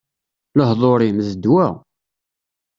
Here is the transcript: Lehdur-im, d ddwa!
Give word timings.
Lehdur-im, 0.57 1.17
d 1.25 1.27
ddwa! 1.35 1.67